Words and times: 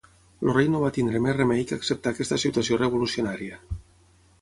El 0.45 0.49
rei 0.55 0.69
no 0.75 0.81
va 0.83 0.89
tenir 0.95 1.21
més 1.27 1.37
remei 1.37 1.63
que 1.73 1.79
acceptar 1.81 2.17
aquesta 2.17 2.41
situació 2.47 2.83
revolucionaria. 2.83 3.65